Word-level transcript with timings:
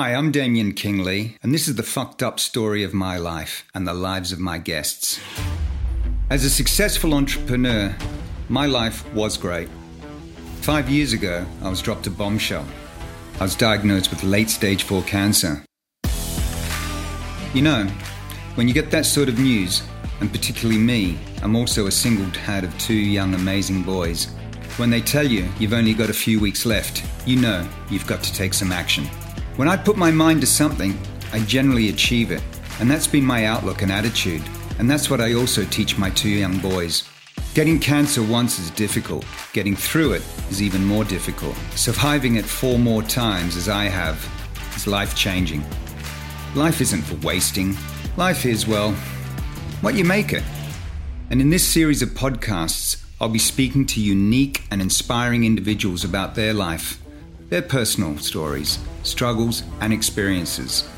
Hi, 0.00 0.14
I'm 0.14 0.30
Damien 0.30 0.74
Kingley, 0.74 1.36
and 1.42 1.52
this 1.52 1.66
is 1.66 1.74
the 1.74 1.82
fucked 1.82 2.22
up 2.22 2.38
story 2.38 2.84
of 2.84 2.94
my 2.94 3.16
life 3.16 3.64
and 3.74 3.84
the 3.84 3.92
lives 3.92 4.30
of 4.30 4.38
my 4.38 4.56
guests. 4.58 5.18
As 6.30 6.44
a 6.44 6.50
successful 6.50 7.14
entrepreneur, 7.14 7.96
my 8.48 8.66
life 8.66 9.04
was 9.12 9.36
great. 9.36 9.68
Five 10.60 10.88
years 10.88 11.12
ago, 11.12 11.44
I 11.64 11.68
was 11.68 11.82
dropped 11.82 12.06
a 12.06 12.12
bombshell. 12.12 12.64
I 13.40 13.42
was 13.42 13.56
diagnosed 13.56 14.10
with 14.10 14.22
late 14.22 14.50
stage 14.50 14.84
4 14.84 15.02
cancer. 15.02 15.64
You 17.52 17.62
know, 17.62 17.84
when 18.54 18.68
you 18.68 18.74
get 18.74 18.92
that 18.92 19.04
sort 19.04 19.28
of 19.28 19.40
news, 19.40 19.82
and 20.20 20.30
particularly 20.30 20.78
me, 20.78 21.18
I'm 21.42 21.56
also 21.56 21.88
a 21.88 21.90
single 21.90 22.30
dad 22.30 22.62
of 22.62 22.78
two 22.78 22.94
young 22.94 23.34
amazing 23.34 23.82
boys. 23.82 24.26
When 24.76 24.90
they 24.90 25.00
tell 25.00 25.26
you 25.26 25.48
you've 25.58 25.72
only 25.72 25.92
got 25.92 26.08
a 26.08 26.14
few 26.14 26.38
weeks 26.38 26.64
left, 26.64 27.02
you 27.26 27.34
know 27.34 27.68
you've 27.90 28.06
got 28.06 28.22
to 28.22 28.32
take 28.32 28.54
some 28.54 28.70
action. 28.70 29.08
When 29.58 29.66
I 29.66 29.76
put 29.76 29.96
my 29.96 30.12
mind 30.12 30.40
to 30.42 30.46
something, 30.46 30.96
I 31.32 31.40
generally 31.40 31.88
achieve 31.88 32.30
it, 32.30 32.40
and 32.78 32.88
that's 32.88 33.08
been 33.08 33.24
my 33.24 33.46
outlook 33.46 33.82
and 33.82 33.90
attitude, 33.90 34.40
and 34.78 34.88
that's 34.88 35.10
what 35.10 35.20
I 35.20 35.34
also 35.34 35.64
teach 35.64 35.98
my 35.98 36.10
two 36.10 36.28
young 36.28 36.58
boys. 36.58 37.02
Getting 37.54 37.80
cancer 37.80 38.22
once 38.22 38.60
is 38.60 38.70
difficult. 38.70 39.26
Getting 39.52 39.74
through 39.74 40.12
it 40.12 40.22
is 40.48 40.62
even 40.62 40.84
more 40.84 41.02
difficult. 41.02 41.56
Surviving 41.74 42.36
it 42.36 42.44
four 42.44 42.78
more 42.78 43.02
times, 43.02 43.56
as 43.56 43.68
I 43.68 43.86
have, 43.86 44.24
is 44.76 44.86
life 44.86 45.16
changing. 45.16 45.64
Life 46.54 46.80
isn't 46.80 47.02
for 47.02 47.16
wasting. 47.26 47.76
Life 48.16 48.46
is, 48.46 48.68
well, 48.68 48.92
what 49.80 49.96
you 49.96 50.04
make 50.04 50.32
it. 50.32 50.44
And 51.30 51.40
in 51.40 51.50
this 51.50 51.66
series 51.66 52.00
of 52.00 52.10
podcasts, 52.10 53.04
I'll 53.20 53.28
be 53.28 53.40
speaking 53.40 53.86
to 53.86 54.00
unique 54.00 54.62
and 54.70 54.80
inspiring 54.80 55.42
individuals 55.42 56.04
about 56.04 56.36
their 56.36 56.54
life, 56.54 57.02
their 57.48 57.62
personal 57.62 58.18
stories, 58.18 58.78
struggles, 59.02 59.62
and 59.80 59.92
experiences. 59.92 60.88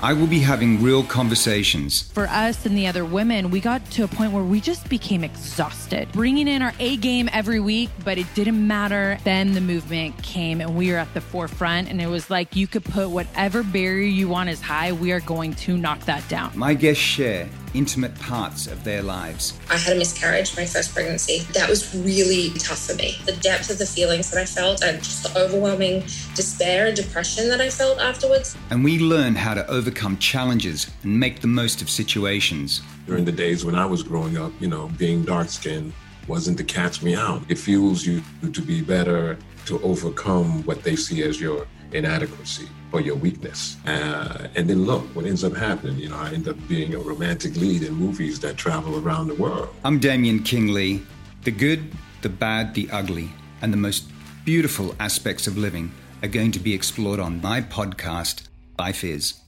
I 0.00 0.12
will 0.14 0.26
be 0.26 0.40
having 0.40 0.82
real 0.82 1.04
conversations. 1.04 2.10
For 2.10 2.26
us 2.26 2.66
and 2.66 2.76
the 2.76 2.88
other 2.88 3.04
women, 3.04 3.52
we 3.52 3.60
got 3.60 3.88
to 3.92 4.02
a 4.02 4.08
point 4.08 4.32
where 4.32 4.42
we 4.42 4.60
just 4.60 4.88
became 4.88 5.22
exhausted, 5.22 6.10
bringing 6.10 6.48
in 6.48 6.60
our 6.60 6.74
A 6.80 6.96
game 6.96 7.30
every 7.32 7.60
week, 7.60 7.88
but 8.04 8.18
it 8.18 8.26
didn't 8.34 8.66
matter. 8.66 9.16
Then 9.22 9.52
the 9.52 9.60
movement 9.60 10.20
came 10.20 10.60
and 10.60 10.76
we 10.76 10.90
were 10.90 10.98
at 10.98 11.14
the 11.14 11.20
forefront, 11.20 11.88
and 11.88 12.02
it 12.02 12.08
was 12.08 12.30
like 12.30 12.56
you 12.56 12.66
could 12.66 12.84
put 12.84 13.10
whatever 13.10 13.62
barrier 13.62 14.08
you 14.08 14.28
want 14.28 14.48
as 14.48 14.60
high, 14.60 14.90
we 14.90 15.12
are 15.12 15.20
going 15.20 15.54
to 15.54 15.78
knock 15.78 16.00
that 16.06 16.28
down. 16.28 16.50
My 16.56 16.74
guests 16.74 17.00
share 17.00 17.48
intimate 17.74 18.14
parts 18.18 18.66
of 18.66 18.84
their 18.84 19.02
lives. 19.02 19.58
I 19.70 19.76
had 19.76 19.96
a 19.96 19.98
miscarriage 19.98 20.56
my 20.56 20.66
first 20.66 20.94
pregnancy. 20.94 21.40
That 21.52 21.68
was 21.68 21.94
really 21.94 22.50
tough 22.58 22.86
for 22.86 22.94
me. 22.94 23.16
The 23.26 23.32
depth 23.36 23.70
of 23.70 23.78
the 23.78 23.86
feelings 23.86 24.30
that 24.30 24.40
I 24.40 24.44
felt 24.44 24.82
and 24.82 24.98
just 24.98 25.22
the 25.22 25.40
overwhelming 25.40 26.00
despair 26.34 26.86
and 26.86 26.96
depression 26.96 27.48
that 27.48 27.60
I 27.60 27.70
felt 27.70 27.98
afterwards. 27.98 28.56
And 28.70 28.84
we 28.84 28.98
learn 28.98 29.34
how 29.34 29.54
to 29.54 29.66
overcome 29.70 30.18
challenges 30.18 30.90
and 31.02 31.18
make 31.18 31.40
the 31.40 31.46
most 31.46 31.82
of 31.82 31.90
situations. 31.90 32.82
During 33.06 33.24
the 33.24 33.32
days 33.32 33.64
when 33.64 33.74
I 33.74 33.86
was 33.86 34.02
growing 34.02 34.36
up, 34.36 34.52
you 34.60 34.68
know, 34.68 34.88
being 34.98 35.24
dark 35.24 35.48
skinned 35.48 35.92
wasn't 36.28 36.56
to 36.58 36.64
catch 36.64 37.02
me 37.02 37.14
out. 37.14 37.42
It 37.48 37.58
fuels 37.58 38.06
you 38.06 38.22
to 38.52 38.62
be 38.62 38.80
better, 38.80 39.36
to 39.66 39.80
overcome 39.82 40.62
what 40.64 40.82
they 40.82 40.96
see 40.96 41.22
as 41.22 41.40
your 41.40 41.66
inadequacy 41.94 42.68
or 42.92 43.00
your 43.00 43.16
weakness. 43.16 43.76
Uh, 43.86 44.48
and 44.54 44.68
then 44.68 44.84
look, 44.84 45.02
what 45.14 45.24
ends 45.24 45.44
up 45.44 45.54
happening, 45.54 45.98
you 45.98 46.08
know, 46.08 46.16
I 46.16 46.32
end 46.32 46.48
up 46.48 46.56
being 46.68 46.94
a 46.94 46.98
romantic 46.98 47.56
lead 47.56 47.82
in 47.82 47.94
movies 47.94 48.40
that 48.40 48.56
travel 48.56 48.98
around 48.98 49.28
the 49.28 49.34
world. 49.34 49.68
I'm 49.84 49.98
Damien 49.98 50.42
Kingley. 50.42 51.02
The 51.44 51.50
good, 51.50 51.90
the 52.22 52.28
bad, 52.28 52.74
the 52.74 52.88
ugly, 52.90 53.30
and 53.62 53.72
the 53.72 53.78
most 53.78 54.04
beautiful 54.44 54.94
aspects 55.00 55.46
of 55.46 55.56
living 55.56 55.92
are 56.22 56.28
going 56.28 56.52
to 56.52 56.60
be 56.60 56.74
explored 56.74 57.20
on 57.20 57.40
my 57.40 57.60
podcast, 57.60 58.42
Life 58.78 59.04
Is. 59.04 59.41